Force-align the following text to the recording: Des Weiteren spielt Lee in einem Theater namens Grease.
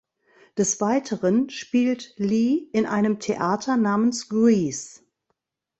Des 0.57 0.81
Weiteren 0.81 1.51
spielt 1.51 2.15
Lee 2.17 2.55
in 2.73 2.87
einem 2.87 3.19
Theater 3.19 3.77
namens 3.77 4.29
Grease. 4.29 5.01